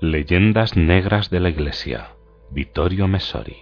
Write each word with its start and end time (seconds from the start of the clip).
Leyendas 0.00 0.76
negras 0.76 1.28
de 1.28 1.40
la 1.40 1.48
Iglesia. 1.48 2.10
Vittorio 2.50 3.08
Messori. 3.08 3.56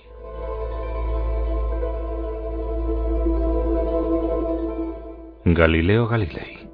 Galileo 5.46 6.06
Galilei, 6.08 6.68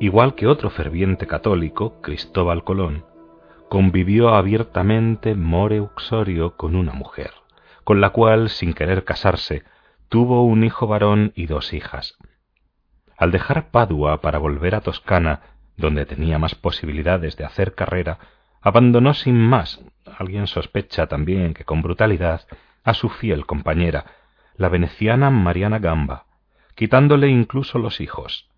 igual 0.00 0.34
que 0.34 0.46
otro 0.46 0.70
ferviente 0.70 1.26
católico, 1.26 2.00
Cristóbal 2.00 2.64
Colón, 2.64 3.04
convivió 3.68 4.30
abiertamente 4.30 5.34
more 5.34 5.82
uxorio 5.82 6.56
con 6.56 6.74
una 6.74 6.94
mujer, 6.94 7.32
con 7.84 8.00
la 8.00 8.08
cual, 8.10 8.48
sin 8.48 8.72
querer 8.72 9.04
casarse, 9.04 9.64
tuvo 10.08 10.46
un 10.46 10.64
hijo 10.64 10.86
varón 10.86 11.32
y 11.34 11.44
dos 11.44 11.74
hijas. 11.74 12.16
Al 13.18 13.30
dejar 13.30 13.70
Padua 13.70 14.22
para 14.22 14.38
volver 14.38 14.74
a 14.74 14.80
Toscana, 14.80 15.42
donde 15.76 16.06
tenía 16.06 16.38
más 16.38 16.54
posibilidades 16.54 17.36
de 17.36 17.44
hacer 17.44 17.74
carrera, 17.74 18.18
abandonó 18.60 19.14
sin 19.14 19.38
más, 19.38 19.80
alguien 20.18 20.46
sospecha 20.46 21.06
también 21.06 21.54
que 21.54 21.64
con 21.64 21.82
brutalidad, 21.82 22.46
a 22.84 22.94
su 22.94 23.08
fiel 23.08 23.46
compañera, 23.46 24.06
la 24.56 24.68
veneciana 24.68 25.30
Mariana 25.30 25.78
Gamba, 25.78 26.26
quitándole 26.74 27.28
incluso 27.28 27.78
los 27.78 28.00
hijos. 28.00 28.48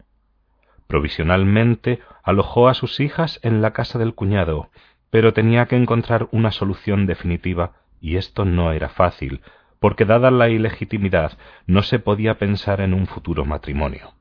Provisionalmente 0.86 2.00
alojó 2.22 2.68
a 2.68 2.74
sus 2.74 3.00
hijas 3.00 3.40
en 3.42 3.62
la 3.62 3.72
casa 3.72 3.98
del 3.98 4.14
cuñado, 4.14 4.70
pero 5.10 5.32
tenía 5.32 5.66
que 5.66 5.76
encontrar 5.76 6.28
una 6.30 6.50
solución 6.50 7.06
definitiva, 7.06 7.72
y 8.00 8.16
esto 8.16 8.44
no 8.44 8.72
era 8.72 8.88
fácil, 8.88 9.40
porque 9.80 10.04
dada 10.04 10.30
la 10.30 10.48
ilegitimidad 10.48 11.38
no 11.66 11.82
se 11.82 11.98
podía 11.98 12.38
pensar 12.38 12.80
en 12.80 12.94
un 12.94 13.06
futuro 13.06 13.44
matrimonio. 13.44 14.14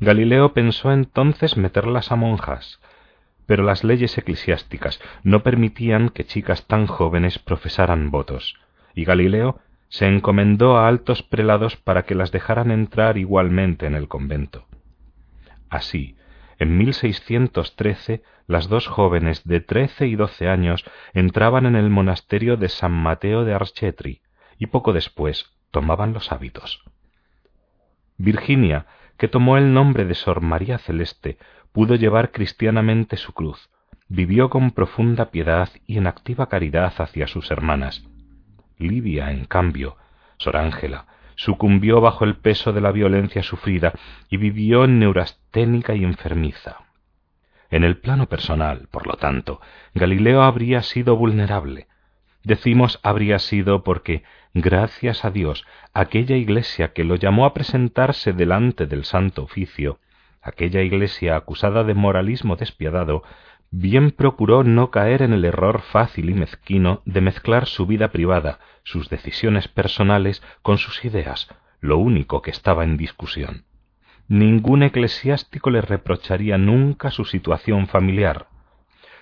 Galileo 0.00 0.52
pensó 0.52 0.92
entonces 0.92 1.56
meterlas 1.56 2.10
a 2.12 2.16
monjas, 2.16 2.80
pero 3.52 3.64
las 3.64 3.84
leyes 3.84 4.16
eclesiásticas 4.16 4.98
no 5.24 5.42
permitían 5.42 6.08
que 6.08 6.24
chicas 6.24 6.66
tan 6.66 6.86
jóvenes 6.86 7.38
profesaran 7.38 8.10
votos, 8.10 8.58
y 8.94 9.04
Galileo 9.04 9.60
se 9.90 10.06
encomendó 10.06 10.78
a 10.78 10.88
altos 10.88 11.22
prelados 11.22 11.76
para 11.76 12.04
que 12.04 12.14
las 12.14 12.32
dejaran 12.32 12.70
entrar 12.70 13.18
igualmente 13.18 13.84
en 13.84 13.94
el 13.94 14.08
convento. 14.08 14.64
Así, 15.68 16.16
en 16.58 16.78
1613, 16.78 18.22
las 18.46 18.70
dos 18.70 18.86
jóvenes 18.86 19.44
de 19.44 19.60
trece 19.60 20.06
y 20.06 20.16
doce 20.16 20.48
años 20.48 20.82
entraban 21.12 21.66
en 21.66 21.76
el 21.76 21.90
monasterio 21.90 22.56
de 22.56 22.70
San 22.70 22.92
Mateo 22.92 23.44
de 23.44 23.52
Archetri 23.52 24.22
y 24.56 24.68
poco 24.68 24.94
después 24.94 25.50
tomaban 25.70 26.14
los 26.14 26.32
hábitos. 26.32 26.82
Virginia, 28.16 28.86
que 29.18 29.28
tomó 29.28 29.58
el 29.58 29.74
nombre 29.74 30.06
de 30.06 30.14
Sor 30.14 30.40
María 30.40 30.78
Celeste, 30.78 31.36
pudo 31.72 31.94
llevar 31.96 32.30
cristianamente 32.30 33.16
su 33.16 33.32
cruz, 33.32 33.70
vivió 34.08 34.50
con 34.50 34.70
profunda 34.70 35.30
piedad 35.30 35.70
y 35.86 35.98
en 35.98 36.06
activa 36.06 36.48
caridad 36.48 36.92
hacia 36.98 37.26
sus 37.26 37.50
hermanas. 37.50 38.04
Livia, 38.78 39.30
en 39.30 39.46
cambio, 39.46 39.96
Sor 40.38 40.56
Ángela, 40.56 41.06
sucumbió 41.34 42.00
bajo 42.00 42.24
el 42.24 42.36
peso 42.36 42.72
de 42.72 42.80
la 42.80 42.92
violencia 42.92 43.42
sufrida 43.42 43.92
y 44.28 44.36
vivió 44.36 44.86
neurasténica 44.86 45.94
y 45.94 46.04
enfermiza. 46.04 46.76
En 47.70 47.84
el 47.84 47.96
plano 47.96 48.28
personal, 48.28 48.88
por 48.90 49.06
lo 49.06 49.14
tanto, 49.14 49.60
Galileo 49.94 50.42
habría 50.42 50.82
sido 50.82 51.16
vulnerable. 51.16 51.86
Decimos 52.44 53.00
habría 53.02 53.38
sido 53.38 53.82
porque, 53.82 54.24
gracias 54.52 55.24
a 55.24 55.30
Dios, 55.30 55.64
aquella 55.94 56.36
iglesia 56.36 56.92
que 56.92 57.04
lo 57.04 57.16
llamó 57.16 57.46
a 57.46 57.54
presentarse 57.54 58.34
delante 58.34 58.86
del 58.86 59.04
Santo 59.04 59.44
Oficio, 59.44 60.00
aquella 60.42 60.82
iglesia 60.82 61.36
acusada 61.36 61.84
de 61.84 61.94
moralismo 61.94 62.56
despiadado, 62.56 63.22
bien 63.70 64.10
procuró 64.10 64.64
no 64.64 64.90
caer 64.90 65.22
en 65.22 65.32
el 65.32 65.44
error 65.44 65.80
fácil 65.80 66.28
y 66.28 66.34
mezquino 66.34 67.00
de 67.06 67.20
mezclar 67.20 67.66
su 67.66 67.86
vida 67.86 68.08
privada, 68.08 68.58
sus 68.82 69.08
decisiones 69.08 69.68
personales, 69.68 70.42
con 70.60 70.78
sus 70.78 71.04
ideas, 71.04 71.48
lo 71.80 71.96
único 71.98 72.42
que 72.42 72.50
estaba 72.50 72.84
en 72.84 72.96
discusión. 72.96 73.64
Ningún 74.28 74.82
eclesiástico 74.82 75.70
le 75.70 75.80
reprocharía 75.80 76.58
nunca 76.58 77.10
su 77.10 77.24
situación 77.24 77.86
familiar. 77.86 78.48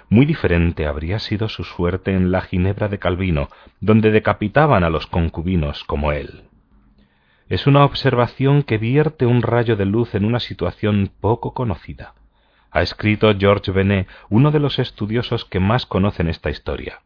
Muy 0.08 0.26
diferente 0.26 0.86
habría 0.86 1.20
sido 1.20 1.48
su 1.48 1.62
suerte 1.62 2.12
en 2.12 2.32
la 2.32 2.40
Ginebra 2.40 2.88
de 2.88 2.98
Calvino, 2.98 3.48
donde 3.80 4.10
decapitaban 4.10 4.82
a 4.82 4.90
los 4.90 5.06
concubinos 5.06 5.84
como 5.84 6.12
él 6.12 6.49
es 7.50 7.66
una 7.66 7.84
observación 7.84 8.62
que 8.62 8.78
vierte 8.78 9.26
un 9.26 9.42
rayo 9.42 9.74
de 9.74 9.84
luz 9.84 10.14
en 10.14 10.24
una 10.24 10.38
situación 10.38 11.10
poco 11.20 11.52
conocida. 11.52 12.14
Ha 12.70 12.80
escrito 12.80 13.34
George 13.36 13.72
Benet, 13.72 14.06
uno 14.28 14.52
de 14.52 14.60
los 14.60 14.78
estudiosos 14.78 15.44
que 15.44 15.58
más 15.58 15.84
conocen 15.84 16.28
esta 16.28 16.48
historia. 16.48 17.00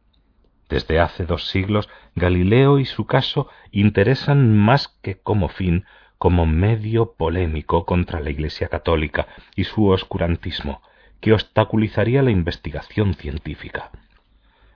Desde 0.69 1.01
hace 1.01 1.25
dos 1.25 1.49
siglos, 1.49 1.89
Galileo 2.15 2.79
y 2.79 2.85
su 2.85 3.07
caso 3.07 3.49
interesan 3.73 4.55
más 4.55 4.89
que 4.89 5.17
como 5.17 5.49
fin, 5.49 5.87
como 6.19 6.45
medio 6.45 7.15
polémico 7.15 7.87
contra 7.87 8.21
la 8.21 8.29
Iglesia 8.29 8.69
católica 8.69 9.27
y 9.57 9.65
su 9.65 9.89
oscurantismo, 9.89 10.83
que 11.21 11.33
obstaculizaría 11.33 12.23
la 12.23 12.31
investigación 12.31 13.15
científica. 13.15 13.91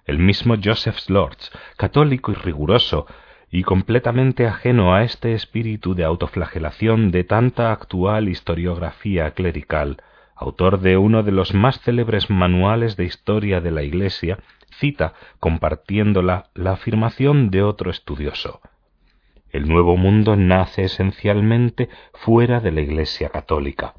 El 0.07 0.19
mismo 0.19 0.55
Joseph 0.63 0.97
Slorch, 0.97 1.51
católico 1.77 2.33
y 2.33 2.37
riguroso, 2.37 3.07
y 3.51 3.63
completamente 3.63 4.47
ajeno 4.47 4.95
a 4.95 5.05
este 5.05 5.35
espíritu 5.35 5.95
de 5.95 6.05
autoflagelación 6.05 7.11
de 7.11 7.25
tanta 7.25 7.73
actual 7.73 8.29
historiografía 8.29 9.31
clerical, 9.31 10.03
autor 10.35 10.81
de 10.81 10.99
uno 10.99 11.23
de 11.23 11.33
los 11.33 11.55
más 11.55 11.81
célebres 11.81 12.31
manuales 12.31 12.97
de 12.97 13.05
historia 13.05 13.61
de 13.61 13.71
la 13.71 13.83
Iglesia, 13.83 14.39
cita, 14.79 15.15
compartiéndola, 15.41 16.51
la 16.55 16.73
afirmación 16.73 17.51
de 17.51 17.63
otro 17.63 17.91
estudioso. 17.91 18.61
El 19.51 19.67
nuevo 19.67 19.97
mundo 19.97 20.37
nace 20.37 20.85
esencialmente 20.85 21.89
fuera 22.13 22.61
de 22.61 22.71
la 22.71 22.83
Iglesia 22.83 23.31
católica, 23.31 23.95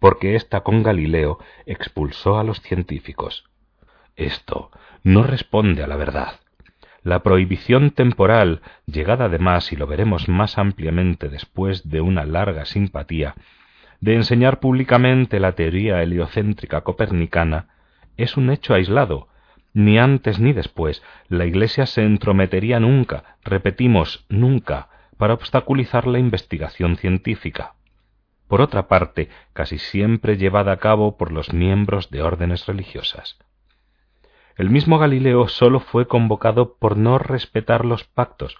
porque 0.00 0.34
ésta 0.34 0.60
con 0.60 0.82
Galileo 0.82 1.38
expulsó 1.66 2.38
a 2.38 2.44
los 2.44 2.60
científicos. 2.60 3.44
Esto 4.16 4.72
no 5.04 5.22
responde 5.22 5.84
a 5.84 5.86
la 5.86 5.96
verdad 5.96 6.40
la 7.08 7.22
prohibición 7.22 7.90
temporal, 7.90 8.60
llegada 8.86 9.24
además, 9.24 9.72
y 9.72 9.76
lo 9.76 9.86
veremos 9.86 10.28
más 10.28 10.58
ampliamente 10.58 11.28
después 11.30 11.88
de 11.88 12.02
una 12.02 12.26
larga 12.26 12.66
simpatía, 12.66 13.34
de 14.00 14.14
enseñar 14.14 14.60
públicamente 14.60 15.40
la 15.40 15.52
teoría 15.52 16.02
heliocéntrica 16.02 16.82
copernicana, 16.82 17.68
es 18.18 18.36
un 18.36 18.50
hecho 18.50 18.74
aislado. 18.74 19.28
Ni 19.72 19.98
antes 19.98 20.38
ni 20.38 20.52
después 20.52 21.02
la 21.28 21.46
Iglesia 21.46 21.86
se 21.86 22.02
entrometería 22.02 22.78
nunca, 22.78 23.38
repetimos, 23.42 24.26
nunca, 24.28 24.88
para 25.16 25.34
obstaculizar 25.34 26.06
la 26.06 26.18
investigación 26.18 26.96
científica. 26.96 27.72
Por 28.48 28.60
otra 28.60 28.86
parte, 28.86 29.30
casi 29.52 29.78
siempre 29.78 30.36
llevada 30.36 30.72
a 30.72 30.78
cabo 30.78 31.16
por 31.16 31.32
los 31.32 31.52
miembros 31.52 32.10
de 32.10 32.22
órdenes 32.22 32.66
religiosas. 32.66 33.38
El 34.58 34.70
mismo 34.70 34.98
Galileo 34.98 35.46
sólo 35.46 35.78
fue 35.78 36.08
convocado 36.08 36.74
por 36.80 36.96
no 36.96 37.18
respetar 37.18 37.84
los 37.84 38.02
pactos, 38.02 38.56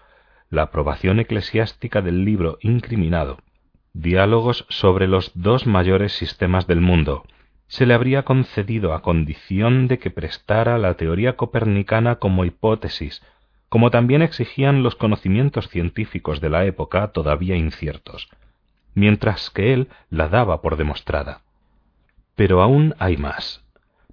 la 0.48 0.62
aprobación 0.62 1.18
eclesiástica 1.18 2.02
del 2.02 2.24
libro 2.24 2.58
incriminado, 2.60 3.38
Diálogos 3.94 4.64
sobre 4.68 5.08
los 5.08 5.32
dos 5.34 5.66
mayores 5.66 6.12
sistemas 6.12 6.68
del 6.68 6.80
mundo, 6.80 7.24
se 7.66 7.84
le 7.84 7.94
habría 7.94 8.22
concedido 8.22 8.94
a 8.94 9.02
condición 9.02 9.88
de 9.88 9.98
que 9.98 10.10
prestara 10.10 10.78
la 10.78 10.94
teoría 10.94 11.36
copernicana 11.36 12.20
como 12.20 12.44
hipótesis, 12.44 13.20
como 13.68 13.90
también 13.90 14.22
exigían 14.22 14.84
los 14.84 14.94
conocimientos 14.94 15.68
científicos 15.68 16.40
de 16.40 16.48
la 16.48 16.64
época 16.64 17.08
todavía 17.08 17.56
inciertos, 17.56 18.28
mientras 18.94 19.50
que 19.50 19.72
él 19.72 19.88
la 20.10 20.28
daba 20.28 20.62
por 20.62 20.76
demostrada. 20.76 21.40
Pero 22.36 22.62
aún 22.62 22.94
hay 23.00 23.16
más 23.16 23.67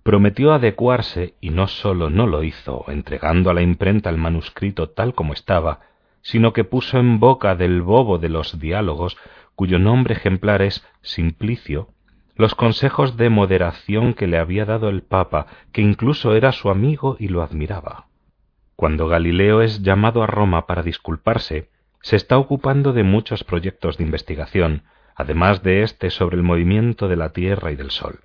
prometió 0.05 0.53
adecuarse 0.53 1.33
y 1.41 1.49
no 1.49 1.65
sólo 1.65 2.11
no 2.11 2.27
lo 2.27 2.43
hizo, 2.43 2.85
entregando 2.89 3.49
a 3.49 3.55
la 3.55 3.63
imprenta 3.63 4.11
el 4.11 4.19
manuscrito 4.19 4.91
tal 4.91 5.15
como 5.15 5.33
estaba, 5.33 5.79
sino 6.21 6.53
que 6.53 6.63
puso 6.63 6.99
en 6.99 7.19
boca 7.19 7.55
del 7.55 7.81
bobo 7.81 8.19
de 8.19 8.29
los 8.29 8.59
diálogos, 8.59 9.17
cuyo 9.55 9.79
nombre 9.79 10.13
ejemplar 10.13 10.61
es 10.61 10.85
Simplicio, 11.01 11.89
los 12.35 12.53
consejos 12.53 13.17
de 13.17 13.31
moderación 13.31 14.13
que 14.13 14.27
le 14.27 14.37
había 14.37 14.65
dado 14.65 14.89
el 14.89 15.01
Papa, 15.01 15.47
que 15.71 15.81
incluso 15.81 16.35
era 16.35 16.51
su 16.51 16.69
amigo 16.69 17.17
y 17.19 17.29
lo 17.29 17.41
admiraba. 17.41 18.05
Cuando 18.75 19.07
Galileo 19.07 19.63
es 19.63 19.81
llamado 19.81 20.21
a 20.21 20.27
Roma 20.27 20.67
para 20.67 20.83
disculparse, 20.83 21.71
se 22.03 22.15
está 22.15 22.37
ocupando 22.37 22.93
de 22.93 23.01
muchos 23.01 23.43
proyectos 23.43 23.97
de 23.97 24.03
investigación, 24.03 24.83
además 25.15 25.63
de 25.63 25.81
este 25.81 26.11
sobre 26.11 26.37
el 26.37 26.43
movimiento 26.43 27.07
de 27.07 27.15
la 27.15 27.33
Tierra 27.33 27.71
y 27.71 27.75
del 27.75 27.89
Sol 27.89 28.19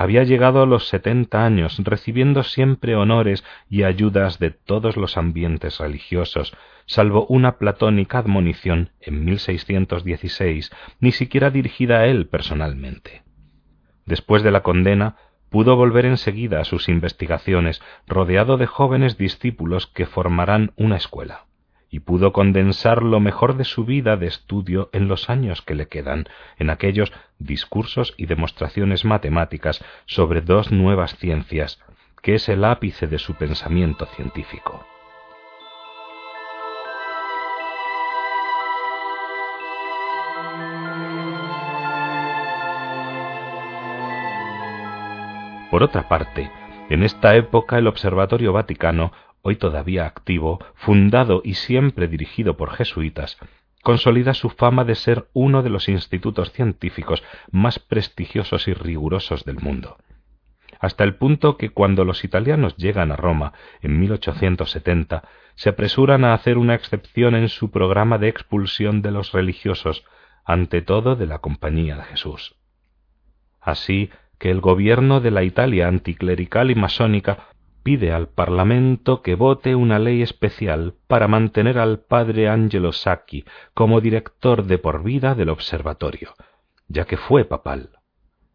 había 0.00 0.24
llegado 0.24 0.62
a 0.62 0.66
los 0.66 0.88
setenta 0.88 1.44
años, 1.44 1.76
recibiendo 1.84 2.42
siempre 2.42 2.96
honores 2.96 3.44
y 3.68 3.82
ayudas 3.82 4.38
de 4.38 4.50
todos 4.50 4.96
los 4.96 5.18
ambientes 5.18 5.76
religiosos, 5.76 6.56
salvo 6.86 7.26
una 7.26 7.58
platónica 7.58 8.16
admonición 8.16 8.92
en 9.02 9.26
1616, 9.26 10.70
ni 11.00 11.12
siquiera 11.12 11.50
dirigida 11.50 11.98
a 11.98 12.06
él 12.06 12.28
personalmente. 12.28 13.24
Después 14.06 14.42
de 14.42 14.50
la 14.50 14.62
condena, 14.62 15.16
pudo 15.50 15.76
volver 15.76 16.06
enseguida 16.06 16.62
a 16.62 16.64
sus 16.64 16.88
investigaciones, 16.88 17.82
rodeado 18.06 18.56
de 18.56 18.64
jóvenes 18.64 19.18
discípulos 19.18 19.86
que 19.86 20.06
formarán 20.06 20.72
una 20.76 20.96
escuela, 20.96 21.44
y 21.90 22.00
pudo 22.00 22.32
condensar 22.32 23.02
lo 23.02 23.20
mejor 23.20 23.56
de 23.56 23.64
su 23.64 23.84
vida 23.84 24.16
de 24.16 24.28
estudio 24.28 24.88
en 24.92 25.08
los 25.08 25.28
años 25.28 25.60
que 25.62 25.74
le 25.74 25.88
quedan, 25.88 26.26
en 26.58 26.70
aquellos 26.70 27.12
discursos 27.38 28.14
y 28.16 28.26
demostraciones 28.26 29.04
matemáticas 29.04 29.84
sobre 30.06 30.40
dos 30.40 30.70
nuevas 30.70 31.16
ciencias, 31.16 31.80
que 32.22 32.34
es 32.34 32.48
el 32.48 32.64
ápice 32.64 33.06
de 33.06 33.18
su 33.18 33.34
pensamiento 33.34 34.06
científico. 34.06 34.86
Por 45.70 45.84
otra 45.84 46.08
parte, 46.08 46.50
en 46.90 47.04
esta 47.04 47.36
época 47.36 47.78
el 47.78 47.86
Observatorio 47.86 48.52
Vaticano, 48.52 49.12
hoy 49.42 49.56
todavía 49.56 50.06
activo, 50.06 50.58
fundado 50.74 51.40
y 51.44 51.54
siempre 51.54 52.08
dirigido 52.08 52.56
por 52.56 52.72
jesuitas, 52.72 53.38
consolida 53.82 54.34
su 54.34 54.50
fama 54.50 54.84
de 54.84 54.96
ser 54.96 55.28
uno 55.32 55.62
de 55.62 55.70
los 55.70 55.88
institutos 55.88 56.52
científicos 56.52 57.22
más 57.50 57.78
prestigiosos 57.78 58.68
y 58.68 58.74
rigurosos 58.74 59.44
del 59.44 59.60
mundo. 59.60 59.96
Hasta 60.80 61.04
el 61.04 61.14
punto 61.14 61.56
que 61.56 61.70
cuando 61.70 62.04
los 62.04 62.24
italianos 62.24 62.76
llegan 62.76 63.12
a 63.12 63.16
Roma 63.16 63.52
en 63.82 64.00
1870, 64.00 65.22
se 65.54 65.68
apresuran 65.68 66.24
a 66.24 66.34
hacer 66.34 66.58
una 66.58 66.74
excepción 66.74 67.34
en 67.34 67.48
su 67.48 67.70
programa 67.70 68.18
de 68.18 68.28
expulsión 68.28 69.02
de 69.02 69.10
los 69.10 69.32
religiosos, 69.32 70.04
ante 70.44 70.82
todo 70.82 71.16
de 71.16 71.26
la 71.26 71.38
Compañía 71.38 71.96
de 71.96 72.02
Jesús. 72.04 72.56
Así, 73.60 74.10
que 74.40 74.50
el 74.50 74.60
gobierno 74.60 75.20
de 75.20 75.30
la 75.30 75.44
Italia 75.44 75.86
anticlerical 75.86 76.70
y 76.70 76.74
masónica 76.74 77.50
pide 77.82 78.10
al 78.10 78.28
Parlamento 78.28 79.22
que 79.22 79.34
vote 79.34 79.74
una 79.74 79.98
ley 79.98 80.22
especial 80.22 80.94
para 81.06 81.28
mantener 81.28 81.78
al 81.78 82.00
padre 82.00 82.48
Angelo 82.48 82.92
Sacchi 82.92 83.44
como 83.74 84.00
director 84.00 84.64
de 84.64 84.78
por 84.78 85.04
vida 85.04 85.34
del 85.34 85.50
observatorio, 85.50 86.34
ya 86.88 87.04
que 87.04 87.18
fue 87.18 87.44
papal. 87.44 87.90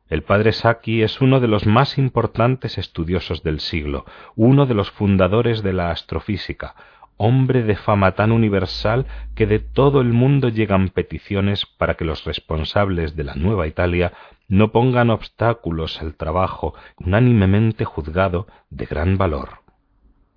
El 0.10 0.24
padre 0.24 0.54
Sacchi 0.54 1.04
es 1.04 1.22
uno 1.22 1.40
de 1.40 1.48
los 1.48 1.68
más 1.68 2.00
importantes 2.00 2.80
estudiosos 2.80 3.44
del 3.44 3.60
siglo, 3.60 4.06
uno 4.36 4.66
de 4.66 4.74
los 4.74 4.90
fundadores 4.90 5.62
de 5.62 5.74
la 5.74 5.92
astrofísica, 5.92 6.76
hombre 7.18 7.64
de 7.64 7.76
fama 7.76 8.14
tan 8.14 8.32
universal 8.32 9.06
que 9.36 9.46
de 9.46 9.60
todo 9.60 10.02
el 10.02 10.14
mundo 10.14 10.50
llegan 10.50 10.90
peticiones 10.90 11.66
para 11.66 11.94
que 11.94 12.06
los 12.06 12.26
responsables 12.26 13.16
de 13.16 13.24
la 13.24 13.36
Nueva 13.36 13.68
Italia 13.68 14.14
no 14.48 14.72
pongan 14.72 15.10
obstáculos 15.10 16.02
al 16.02 16.16
trabajo 16.16 16.74
unánimemente 16.98 17.86
juzgado 17.86 18.48
de 18.70 18.86
gran 18.86 19.18
valor. 19.18 19.66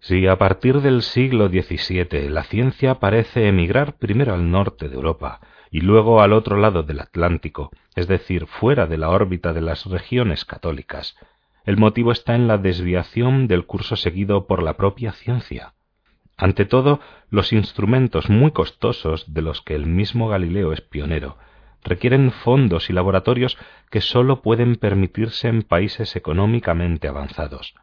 Si 0.00 0.26
a 0.26 0.38
partir 0.38 0.80
del 0.80 1.02
siglo 1.02 1.48
XVII 1.48 2.28
la 2.28 2.44
ciencia 2.44 3.00
parece 3.00 3.48
emigrar 3.48 3.98
primero 3.98 4.34
al 4.34 4.50
norte 4.50 4.88
de 4.88 4.94
Europa 4.94 5.40
y 5.70 5.80
luego 5.80 6.22
al 6.22 6.32
otro 6.32 6.56
lado 6.56 6.82
del 6.84 7.00
Atlántico, 7.00 7.70
es 7.96 8.06
decir, 8.06 8.46
fuera 8.46 8.86
de 8.86 8.96
la 8.96 9.10
órbita 9.10 9.52
de 9.52 9.60
las 9.60 9.84
regiones 9.86 10.44
católicas, 10.44 11.16
el 11.64 11.76
motivo 11.76 12.12
está 12.12 12.34
en 12.34 12.46
la 12.46 12.58
desviación 12.58 13.48
del 13.48 13.66
curso 13.66 13.96
seguido 13.96 14.46
por 14.46 14.62
la 14.62 14.76
propia 14.76 15.12
ciencia. 15.12 15.74
Ante 16.36 16.64
todo, 16.64 17.00
los 17.28 17.52
instrumentos 17.52 18.30
muy 18.30 18.52
costosos 18.52 19.34
de 19.34 19.42
los 19.42 19.60
que 19.60 19.74
el 19.74 19.86
mismo 19.86 20.28
Galileo 20.28 20.72
es 20.72 20.80
pionero 20.80 21.36
requieren 21.84 22.30
fondos 22.30 22.90
y 22.90 22.92
laboratorios 22.92 23.56
que 23.90 24.00
sólo 24.00 24.42
pueden 24.42 24.76
permitirse 24.76 25.48
en 25.48 25.62
países 25.62 26.16
económicamente 26.16 27.08
avanzados. 27.08 27.74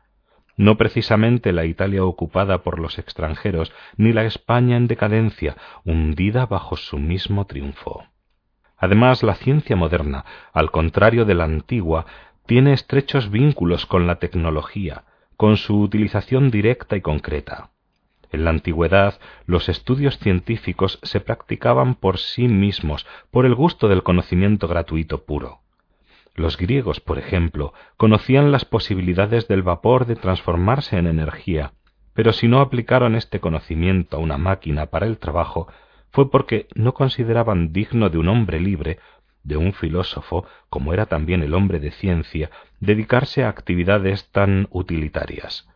No 0.58 0.78
precisamente 0.78 1.52
la 1.52 1.66
Italia 1.66 2.04
ocupada 2.06 2.64
por 2.64 2.80
los 2.80 2.98
extranjeros, 2.98 3.74
ni 3.98 4.14
la 4.14 4.24
España 4.24 4.78
en 4.78 4.88
decadencia, 4.88 5.58
hundida 5.84 6.46
bajo 6.46 6.78
su 6.78 6.98
mismo 6.98 7.46
triunfo. 7.46 8.06
Además, 8.78 9.24
la 9.24 9.36
ciencia 9.36 9.76
moderna, 9.76 10.26
al 10.54 10.72
contrario 10.72 11.26
de 11.26 11.34
la 11.34 11.46
antigua, 11.46 12.06
tiene 12.46 12.74
estrechos 12.74 13.32
vínculos 13.32 13.86
con 13.86 14.08
la 14.08 14.16
tecnología, 14.16 15.04
con 15.36 15.58
su 15.58 15.82
utilización 15.82 16.52
directa 16.52 16.96
y 16.96 17.02
concreta. 17.02 17.72
En 18.36 18.44
la 18.44 18.50
antigüedad 18.50 19.18
los 19.46 19.70
estudios 19.70 20.20
científicos 20.20 21.00
se 21.04 21.22
practicaban 21.22 21.96
por 21.96 22.18
sí 22.18 22.50
mismos, 22.50 23.08
por 23.32 23.46
el 23.46 23.56
gusto 23.56 23.88
del 23.88 24.04
conocimiento 24.04 24.68
gratuito 24.68 25.24
puro. 25.24 25.60
Los 26.34 26.58
griegos, 26.58 27.00
por 27.00 27.18
ejemplo, 27.18 27.74
conocían 27.96 28.52
las 28.52 28.66
posibilidades 28.66 29.48
del 29.48 29.64
vapor 29.64 30.06
de 30.06 30.18
transformarse 30.18 30.98
en 30.98 31.08
energía, 31.08 31.72
pero 32.14 32.34
si 32.34 32.50
no 32.50 32.60
aplicaron 32.60 33.16
este 33.16 33.40
conocimiento 33.40 34.18
a 34.18 34.20
una 34.20 34.38
máquina 34.38 34.88
para 34.88 35.06
el 35.06 35.18
trabajo, 35.18 35.70
fue 36.12 36.30
porque 36.30 36.68
no 36.76 36.94
consideraban 36.94 37.72
digno 37.72 38.10
de 38.10 38.18
un 38.18 38.28
hombre 38.28 38.60
libre, 38.60 39.00
de 39.44 39.56
un 39.56 39.72
filósofo, 39.72 40.44
como 40.70 40.92
era 40.92 41.06
también 41.06 41.42
el 41.42 41.54
hombre 41.54 41.80
de 41.80 41.92
ciencia, 41.92 42.52
dedicarse 42.82 43.46
a 43.46 43.50
actividades 43.50 44.30
tan 44.32 44.68
utilitarias 44.72 45.70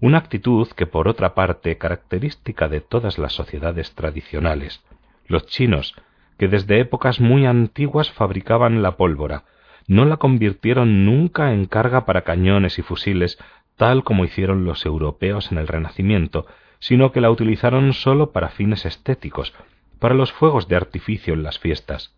una 0.00 0.18
actitud 0.18 0.68
que 0.68 0.86
por 0.86 1.08
otra 1.08 1.34
parte 1.34 1.76
característica 1.76 2.68
de 2.68 2.80
todas 2.80 3.18
las 3.18 3.32
sociedades 3.32 3.94
tradicionales. 3.94 4.82
Los 5.26 5.46
chinos, 5.46 5.94
que 6.38 6.48
desde 6.48 6.80
épocas 6.80 7.20
muy 7.20 7.44
antiguas 7.46 8.10
fabricaban 8.10 8.82
la 8.82 8.96
pólvora, 8.96 9.44
no 9.86 10.04
la 10.04 10.16
convirtieron 10.16 11.04
nunca 11.04 11.52
en 11.52 11.66
carga 11.66 12.06
para 12.06 12.22
cañones 12.22 12.78
y 12.78 12.82
fusiles, 12.82 13.38
tal 13.76 14.04
como 14.04 14.24
hicieron 14.24 14.64
los 14.64 14.86
europeos 14.86 15.52
en 15.52 15.58
el 15.58 15.66
Renacimiento, 15.66 16.46
sino 16.78 17.12
que 17.12 17.20
la 17.20 17.30
utilizaron 17.30 17.92
sólo 17.92 18.30
para 18.32 18.48
fines 18.48 18.86
estéticos, 18.86 19.52
para 19.98 20.14
los 20.14 20.32
fuegos 20.32 20.66
de 20.68 20.76
artificio 20.76 21.34
en 21.34 21.42
las 21.42 21.58
fiestas. 21.58 22.14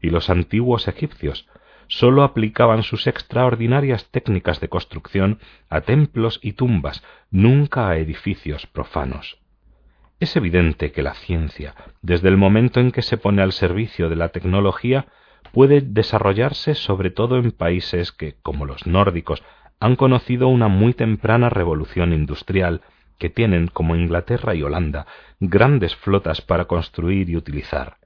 Y 0.00 0.10
los 0.10 0.30
antiguos 0.30 0.88
egipcios, 0.88 1.48
sólo 1.90 2.22
aplicaban 2.22 2.84
sus 2.84 3.08
extraordinarias 3.08 4.08
técnicas 4.10 4.60
de 4.60 4.68
construcción 4.68 5.40
a 5.68 5.80
templos 5.80 6.38
y 6.40 6.52
tumbas, 6.52 7.02
nunca 7.30 7.88
a 7.88 7.96
edificios 7.98 8.66
profanos. 8.68 9.38
Es 10.20 10.36
evidente 10.36 10.92
que 10.92 11.02
la 11.02 11.14
ciencia, 11.14 11.74
desde 12.00 12.28
el 12.28 12.36
momento 12.36 12.78
en 12.78 12.92
que 12.92 13.02
se 13.02 13.16
pone 13.16 13.42
al 13.42 13.52
servicio 13.52 14.08
de 14.08 14.14
la 14.14 14.28
tecnología, 14.28 15.06
puede 15.52 15.80
desarrollarse 15.80 16.76
sobre 16.76 17.10
todo 17.10 17.38
en 17.38 17.50
países 17.50 18.12
que, 18.12 18.36
como 18.40 18.66
los 18.66 18.86
nórdicos, 18.86 19.42
han 19.80 19.96
conocido 19.96 20.46
una 20.46 20.68
muy 20.68 20.94
temprana 20.94 21.50
revolución 21.50 22.12
industrial, 22.12 22.82
que 23.18 23.30
tienen, 23.30 23.66
como 23.66 23.96
Inglaterra 23.96 24.54
y 24.54 24.62
Holanda, 24.62 25.06
grandes 25.40 25.96
flotas 25.96 26.40
para 26.40 26.66
construir 26.66 27.28
y 27.28 27.36
utilizar 27.36 27.96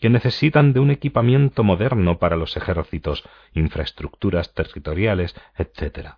que 0.00 0.10
necesitan 0.10 0.72
de 0.72 0.80
un 0.80 0.90
equipamiento 0.90 1.62
moderno 1.62 2.18
para 2.18 2.36
los 2.36 2.56
ejércitos, 2.56 3.22
infraestructuras 3.52 4.54
territoriales, 4.54 5.34
etc. 5.56 6.14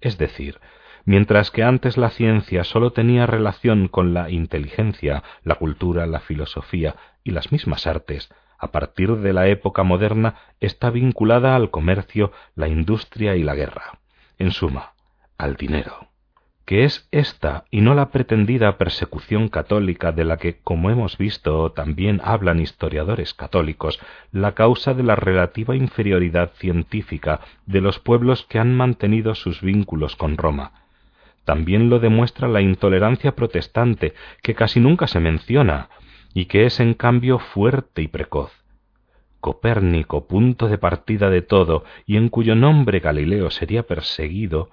Es 0.00 0.18
decir, 0.18 0.60
mientras 1.04 1.50
que 1.50 1.62
antes 1.62 1.96
la 1.96 2.10
ciencia 2.10 2.64
sólo 2.64 2.90
tenía 2.92 3.26
relación 3.26 3.88
con 3.88 4.12
la 4.12 4.30
inteligencia, 4.30 5.22
la 5.44 5.54
cultura, 5.54 6.06
la 6.06 6.20
filosofía 6.20 6.96
y 7.22 7.30
las 7.30 7.52
mismas 7.52 7.86
artes, 7.86 8.28
a 8.58 8.72
partir 8.72 9.16
de 9.16 9.32
la 9.32 9.48
época 9.48 9.82
moderna 9.82 10.36
está 10.60 10.90
vinculada 10.90 11.54
al 11.54 11.70
comercio, 11.70 12.32
la 12.54 12.68
industria 12.68 13.36
y 13.36 13.42
la 13.42 13.54
guerra. 13.54 14.00
En 14.38 14.50
suma, 14.50 14.94
al 15.38 15.56
dinero 15.56 16.08
que 16.66 16.82
es 16.82 17.08
esta 17.12 17.64
y 17.70 17.80
no 17.80 17.94
la 17.94 18.10
pretendida 18.10 18.76
persecución 18.76 19.48
católica 19.48 20.10
de 20.10 20.24
la 20.24 20.36
que, 20.36 20.58
como 20.58 20.90
hemos 20.90 21.16
visto, 21.16 21.70
también 21.70 22.20
hablan 22.24 22.60
historiadores 22.60 23.34
católicos, 23.34 24.00
la 24.32 24.52
causa 24.52 24.92
de 24.92 25.04
la 25.04 25.14
relativa 25.14 25.76
inferioridad 25.76 26.50
científica 26.56 27.40
de 27.66 27.80
los 27.80 28.00
pueblos 28.00 28.44
que 28.48 28.58
han 28.58 28.74
mantenido 28.74 29.36
sus 29.36 29.62
vínculos 29.62 30.16
con 30.16 30.36
Roma. 30.36 30.72
También 31.44 31.88
lo 31.88 32.00
demuestra 32.00 32.48
la 32.48 32.60
intolerancia 32.60 33.36
protestante, 33.36 34.14
que 34.42 34.56
casi 34.56 34.80
nunca 34.80 35.06
se 35.06 35.20
menciona, 35.20 35.88
y 36.34 36.46
que 36.46 36.66
es 36.66 36.80
en 36.80 36.94
cambio 36.94 37.38
fuerte 37.38 38.02
y 38.02 38.08
precoz. 38.08 38.50
Copérnico, 39.38 40.26
punto 40.26 40.66
de 40.66 40.78
partida 40.78 41.30
de 41.30 41.42
todo, 41.42 41.84
y 42.04 42.16
en 42.16 42.28
cuyo 42.28 42.56
nombre 42.56 42.98
Galileo 42.98 43.50
sería 43.50 43.84
perseguido, 43.84 44.70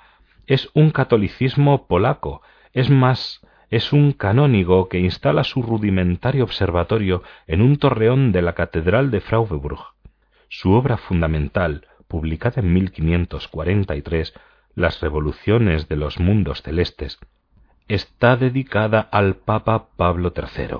es 0.48 0.70
un 0.74 0.92
catolicismo 0.92 1.88
polaco, 1.88 2.42
es 2.74 2.90
más, 2.90 3.42
es 3.70 3.94
un 3.94 4.12
canónigo 4.12 4.90
que 4.90 5.00
instala 5.00 5.44
su 5.44 5.62
rudimentario 5.62 6.44
observatorio 6.44 7.24
en 7.48 7.62
un 7.62 7.78
torreón 7.78 8.32
de 8.32 8.42
la 8.42 8.54
Catedral 8.54 9.10
de 9.12 9.22
Frauenburg. 9.22 9.80
Su 10.50 10.74
obra 10.74 10.98
fundamental, 10.98 11.88
publicada 12.08 12.62
en 12.62 12.74
1543, 12.74 14.34
Las 14.76 15.02
revoluciones 15.02 15.88
de 15.88 15.96
los 15.96 16.20
mundos 16.20 16.62
celestes, 16.62 17.20
está 17.88 18.38
dedicada 18.38 19.00
al 19.00 19.36
Papa 19.36 19.88
Pablo 19.98 20.34
III, 20.36 20.78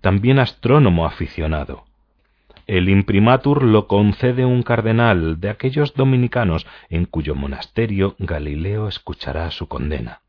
también 0.00 0.38
astrónomo 0.38 1.06
aficionado. 1.06 1.84
El 2.66 2.88
imprimatur 2.88 3.64
lo 3.64 3.88
concede 3.88 4.44
un 4.44 4.62
cardenal 4.62 5.40
de 5.40 5.50
aquellos 5.50 5.94
dominicanos 5.94 6.66
en 6.88 7.06
cuyo 7.06 7.34
monasterio 7.34 8.14
Galileo 8.18 8.88
escuchará 8.88 9.50
su 9.50 9.66
condena. 9.66 10.20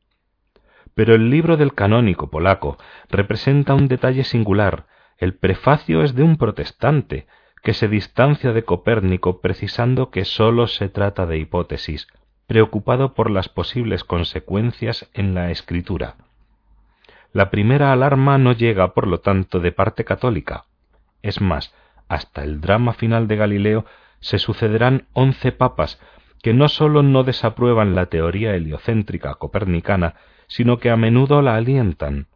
Pero 0.96 1.16
el 1.16 1.30
libro 1.30 1.58
del 1.58 1.74
canónico 1.74 2.30
polaco 2.30 2.78
representa 3.10 3.74
un 3.75 3.88
detalle 3.88 4.24
singular. 4.24 4.86
El 5.18 5.36
prefacio 5.36 6.04
es 6.04 6.16
de 6.16 6.24
un 6.24 6.38
protestante, 6.38 7.28
que 7.63 7.74
se 7.74 7.88
distancia 7.88 8.52
de 8.52 8.63
Copérnico 8.63 9.40
precisando 9.40 10.10
que 10.12 10.25
sólo 10.25 10.68
se 10.68 10.90
trata 10.90 11.25
de 11.25 11.38
hipótesis, 11.38 12.08
preocupado 12.46 13.13
por 13.13 13.32
las 13.32 13.48
posibles 13.48 14.04
consecuencias 14.04 15.10
en 15.13 15.34
la 15.34 15.50
escritura. 15.50 16.16
La 17.32 17.50
primera 17.50 17.92
alarma 17.92 18.38
no 18.38 18.52
llega, 18.52 18.94
por 18.94 19.08
lo 19.08 19.22
tanto, 19.22 19.60
de 19.60 19.72
parte 19.72 20.04
católica. 20.04 20.66
Es 21.24 21.42
más, 21.42 21.74
hasta 22.13 22.43
el 22.43 22.62
drama 22.62 22.93
final 22.93 23.27
de 23.27 23.36
Galileo 23.36 23.86
se 24.20 24.39
sucederán 24.39 25.08
once 25.13 25.51
papas 25.51 26.00
que 26.41 26.53
no 26.53 26.67
sólo 26.67 27.03
no 27.03 27.24
desaprueban 27.24 27.96
la 27.96 28.08
teoría 28.08 28.53
heliocéntrica 28.53 29.36
copernicana, 29.36 30.15
sino 30.48 30.77
que 30.77 30.89
a 30.89 30.98
menudo 30.98 31.41
la 31.41 31.55
alientan. 31.55 32.27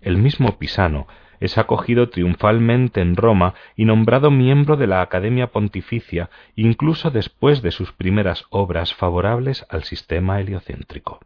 El 0.00 0.18
mismo 0.18 0.58
Pisano 0.58 1.06
es 1.40 1.58
acogido 1.58 2.08
triunfalmente 2.08 3.00
en 3.00 3.16
Roma 3.16 3.54
y 3.76 3.84
nombrado 3.84 4.30
miembro 4.30 4.76
de 4.76 4.86
la 4.86 5.00
Academia 5.00 5.48
Pontificia 5.48 6.30
incluso 6.54 7.10
después 7.10 7.62
de 7.62 7.70
sus 7.70 7.92
primeras 7.92 8.44
obras 8.50 8.94
favorables 8.94 9.64
al 9.68 9.84
sistema 9.84 10.40
heliocéntrico. 10.40 11.20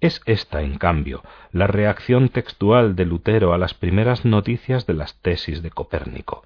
Es 0.00 0.22
esta, 0.26 0.62
en 0.62 0.78
cambio, 0.78 1.22
la 1.52 1.66
reacción 1.66 2.28
textual 2.28 2.94
de 2.94 3.04
Lutero 3.04 3.52
a 3.52 3.58
las 3.58 3.74
primeras 3.74 4.24
noticias 4.24 4.86
de 4.86 4.94
las 4.94 5.20
tesis 5.20 5.62
de 5.62 5.70
Copérnico. 5.70 6.42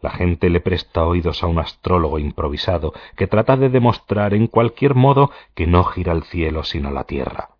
La 0.00 0.10
gente 0.10 0.48
le 0.48 0.60
presta 0.60 1.04
oídos 1.04 1.42
a 1.42 1.46
un 1.46 1.58
astrólogo 1.58 2.18
improvisado 2.18 2.92
que 3.16 3.26
trata 3.26 3.56
de 3.56 3.68
demostrar 3.68 4.34
en 4.34 4.46
cualquier 4.46 4.94
modo 4.94 5.30
que 5.54 5.66
no 5.66 5.84
gira 5.84 6.12
el 6.12 6.22
cielo 6.22 6.62
sino 6.62 6.90
la 6.90 7.04
tierra. 7.04 7.50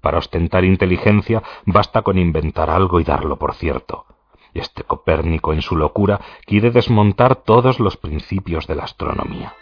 Para 0.00 0.18
ostentar 0.18 0.64
inteligencia 0.64 1.42
basta 1.66 2.02
con 2.02 2.18
inventar 2.18 2.70
algo 2.70 3.00
y 3.00 3.04
darlo 3.04 3.38
por 3.38 3.54
cierto. 3.54 4.06
Este 4.54 4.82
Copérnico 4.82 5.52
en 5.52 5.62
su 5.62 5.76
locura 5.76 6.20
quiere 6.44 6.70
desmontar 6.70 7.36
todos 7.36 7.78
los 7.78 7.96
principios 7.96 8.66
de 8.66 8.74
la 8.74 8.84
astronomía. 8.84 9.54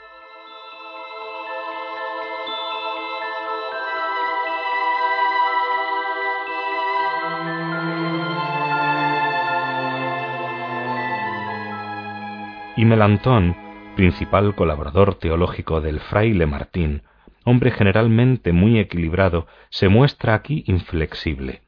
Y 12.78 12.84
Melantón, 12.84 13.56
principal 13.96 14.54
colaborador 14.54 15.16
teológico 15.16 15.80
del 15.80 15.98
fraile 15.98 16.46
Martín, 16.46 17.02
hombre 17.44 17.72
generalmente 17.72 18.52
muy 18.52 18.78
equilibrado, 18.78 19.48
se 19.68 19.88
muestra 19.88 20.34
aquí 20.34 20.62
inflexible. 20.68 21.62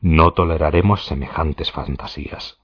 No 0.00 0.34
toleraremos 0.34 1.04
semejantes 1.04 1.72
fantasías. 1.72 2.60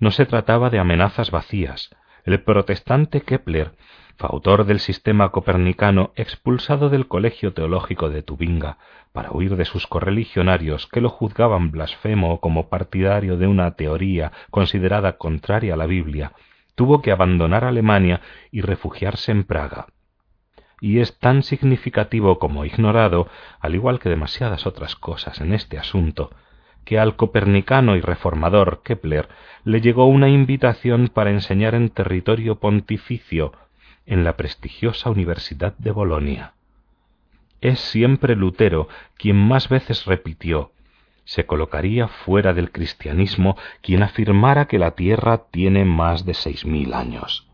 No 0.00 0.10
se 0.10 0.26
trataba 0.26 0.70
de 0.70 0.80
amenazas 0.80 1.30
vacías. 1.30 1.94
El 2.24 2.42
protestante 2.42 3.20
Kepler, 3.20 3.76
fautor 4.16 4.64
del 4.64 4.80
sistema 4.80 5.28
copernicano, 5.28 6.10
expulsado 6.16 6.88
del 6.88 7.06
Colegio 7.06 7.52
Teológico 7.52 8.10
de 8.10 8.24
Tubinga 8.24 8.78
para 9.12 9.30
huir 9.30 9.54
de 9.54 9.66
sus 9.66 9.86
correligionarios 9.86 10.88
que 10.88 11.00
lo 11.00 11.10
juzgaban 11.10 11.70
blasfemo 11.70 12.40
como 12.40 12.68
partidario 12.68 13.36
de 13.36 13.46
una 13.46 13.76
teoría 13.76 14.32
considerada 14.50 15.16
contraria 15.16 15.74
a 15.74 15.76
la 15.76 15.86
Biblia, 15.86 16.32
tuvo 16.78 17.02
que 17.02 17.10
abandonar 17.10 17.64
Alemania 17.64 18.20
y 18.52 18.60
refugiarse 18.60 19.32
en 19.32 19.42
Praga. 19.42 19.88
Y 20.80 21.00
es 21.00 21.18
tan 21.18 21.42
significativo 21.42 22.38
como 22.38 22.64
ignorado, 22.64 23.26
al 23.58 23.74
igual 23.74 23.98
que 23.98 24.08
demasiadas 24.08 24.64
otras 24.64 24.94
cosas 24.94 25.40
en 25.40 25.54
este 25.54 25.76
asunto, 25.76 26.30
que 26.84 27.00
al 27.00 27.16
copernicano 27.16 27.96
y 27.96 28.00
reformador 28.00 28.82
Kepler 28.84 29.28
le 29.64 29.80
llegó 29.80 30.06
una 30.06 30.28
invitación 30.28 31.08
para 31.08 31.30
enseñar 31.30 31.74
en 31.74 31.90
territorio 31.90 32.60
pontificio 32.60 33.52
en 34.06 34.22
la 34.22 34.36
prestigiosa 34.36 35.10
Universidad 35.10 35.76
de 35.78 35.90
Bolonia. 35.90 36.52
Es 37.60 37.80
siempre 37.80 38.36
Lutero 38.36 38.86
quien 39.16 39.34
más 39.34 39.68
veces 39.68 40.04
repitió 40.04 40.70
se 41.28 41.44
colocaría 41.44 42.08
fuera 42.08 42.54
del 42.54 42.72
cristianismo 42.72 43.58
quien 43.82 44.02
afirmara 44.02 44.64
que 44.64 44.78
la 44.78 44.92
Tierra 44.92 45.42
tiene 45.50 45.84
más 45.84 46.24
de 46.24 46.32
seis 46.32 46.64
mil 46.64 46.94
años. 46.94 47.46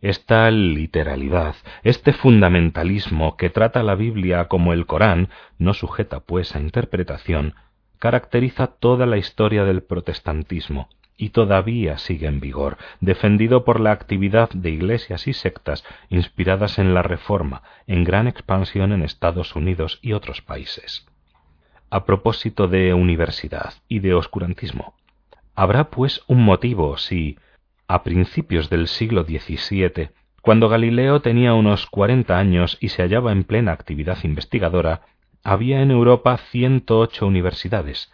Esta 0.00 0.48
literalidad, 0.52 1.56
este 1.82 2.12
fundamentalismo 2.12 3.36
que 3.36 3.50
trata 3.50 3.82
la 3.82 3.96
Biblia 3.96 4.44
como 4.44 4.72
el 4.72 4.86
Corán, 4.86 5.30
no 5.58 5.74
sujeta 5.74 6.20
pues 6.20 6.54
a 6.54 6.60
interpretación, 6.60 7.56
caracteriza 7.98 8.68
toda 8.68 9.04
la 9.04 9.16
historia 9.16 9.64
del 9.64 9.82
protestantismo 9.82 10.88
y 11.16 11.30
todavía 11.30 11.98
sigue 11.98 12.28
en 12.28 12.38
vigor, 12.38 12.76
defendido 13.00 13.64
por 13.64 13.80
la 13.80 13.90
actividad 13.90 14.48
de 14.50 14.70
iglesias 14.70 15.26
y 15.26 15.32
sectas 15.32 15.84
inspiradas 16.08 16.78
en 16.78 16.94
la 16.94 17.02
Reforma, 17.02 17.64
en 17.88 18.04
gran 18.04 18.28
expansión 18.28 18.92
en 18.92 19.02
Estados 19.02 19.56
Unidos 19.56 19.98
y 20.02 20.12
otros 20.12 20.40
países 20.40 21.08
a 21.90 22.04
propósito 22.04 22.68
de 22.68 22.94
universidad 22.94 23.74
y 23.88 24.00
de 24.00 24.14
oscurantismo. 24.14 24.94
Habrá, 25.54 25.90
pues, 25.90 26.22
un 26.26 26.42
motivo 26.42 26.98
si, 26.98 27.38
a 27.86 28.02
principios 28.02 28.70
del 28.70 28.88
siglo 28.88 29.24
XVII, 29.24 30.10
cuando 30.42 30.68
Galileo 30.68 31.20
tenía 31.20 31.54
unos 31.54 31.86
cuarenta 31.86 32.38
años 32.38 32.78
y 32.80 32.90
se 32.90 33.02
hallaba 33.02 33.32
en 33.32 33.44
plena 33.44 33.72
actividad 33.72 34.18
investigadora, 34.22 35.02
había 35.42 35.82
en 35.82 35.90
Europa 35.90 36.36
ciento 36.50 36.98
ocho 36.98 37.26
universidades, 37.26 38.12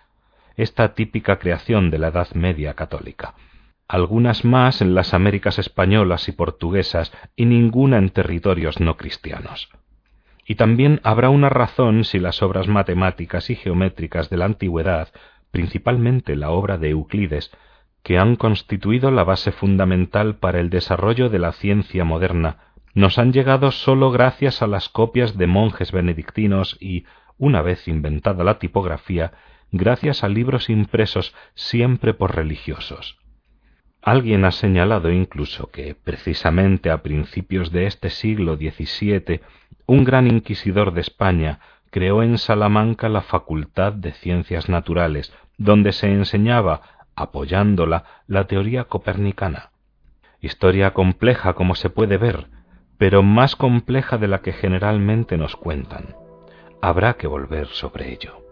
esta 0.56 0.94
típica 0.94 1.38
creación 1.38 1.90
de 1.90 1.98
la 1.98 2.08
Edad 2.08 2.32
Media 2.34 2.74
católica, 2.74 3.34
algunas 3.88 4.44
más 4.44 4.80
en 4.80 4.94
las 4.94 5.14
Américas 5.14 5.58
españolas 5.58 6.28
y 6.28 6.32
portuguesas 6.32 7.12
y 7.36 7.44
ninguna 7.46 7.98
en 7.98 8.10
territorios 8.10 8.80
no 8.80 8.96
cristianos. 8.96 9.68
Y 10.46 10.56
también 10.56 11.00
habrá 11.04 11.30
una 11.30 11.48
razón 11.48 12.04
si 12.04 12.18
las 12.18 12.42
obras 12.42 12.68
matemáticas 12.68 13.50
y 13.50 13.56
geométricas 13.56 14.28
de 14.30 14.36
la 14.36 14.44
antigüedad, 14.44 15.08
principalmente 15.50 16.36
la 16.36 16.50
obra 16.50 16.78
de 16.78 16.90
Euclides, 16.90 17.50
que 18.02 18.18
han 18.18 18.36
constituido 18.36 19.10
la 19.10 19.24
base 19.24 19.50
fundamental 19.50 20.36
para 20.36 20.60
el 20.60 20.68
desarrollo 20.68 21.30
de 21.30 21.38
la 21.38 21.52
ciencia 21.52 22.04
moderna, 22.04 22.58
nos 22.92 23.18
han 23.18 23.32
llegado 23.32 23.70
sólo 23.72 24.10
gracias 24.10 24.62
a 24.62 24.66
las 24.66 24.88
copias 24.88 25.36
de 25.36 25.46
monjes 25.46 25.90
benedictinos 25.90 26.76
y, 26.80 27.06
una 27.38 27.62
vez 27.62 27.88
inventada 27.88 28.44
la 28.44 28.58
tipografía, 28.58 29.32
gracias 29.72 30.22
a 30.22 30.28
libros 30.28 30.70
impresos 30.70 31.34
siempre 31.54 32.14
por 32.14 32.36
religiosos. 32.36 33.18
Alguien 34.04 34.44
ha 34.44 34.52
señalado 34.52 35.11
incluso 35.11 35.70
que, 35.70 35.94
precisamente 35.94 36.90
a 36.90 37.02
principios 37.02 37.73
de 37.73 37.87
este 37.87 38.11
siglo 38.11 38.56
XVII, 38.56 39.40
un 39.87 40.04
gran 40.04 40.26
inquisidor 40.26 40.92
de 40.92 41.00
España 41.00 41.61
creó 41.90 42.23
en 42.23 42.37
Salamanca 42.37 43.08
la 43.08 43.23
Facultad 43.23 43.94
de 43.94 44.12
Ciencias 44.12 44.68
Naturales, 44.68 45.32
donde 45.56 45.92
se 45.92 46.12
enseñaba, 46.12 46.82
apoyándola, 47.16 48.04
la 48.26 48.46
teoría 48.46 48.84
copernicana. 48.84 49.70
Historia 50.42 50.92
compleja, 50.92 51.54
como 51.54 51.75
se 51.75 51.88
puede 51.88 52.18
ver, 52.18 52.49
pero 52.99 53.23
más 53.23 53.56
compleja 53.56 54.18
de 54.18 54.28
la 54.28 54.42
que 54.42 54.52
generalmente 54.52 55.38
nos 55.38 55.56
cuentan. 55.56 56.14
Habrá 56.82 57.14
que 57.14 57.26
volver 57.26 57.68
sobre 57.68 58.12
ello. 58.12 58.43